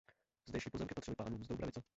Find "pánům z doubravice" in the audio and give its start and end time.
1.15-1.81